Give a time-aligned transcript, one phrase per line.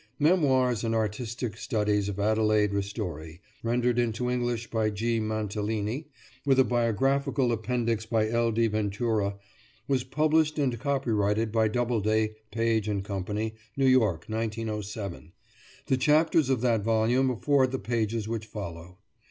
[0.17, 5.19] "Memoirs and Artistic Studies of Adelaide Ristori," rendered into English by G.
[5.19, 6.07] Mantellini,
[6.43, 8.51] with a biographical appendix by L.
[8.51, 8.65] D.
[8.65, 9.35] Ventura,
[9.87, 13.23] was published and copyrighted by Doubleday, Page & Co.,
[13.77, 15.33] New York, 1907.
[15.85, 18.97] The chapters of that volume afford the pages which follow.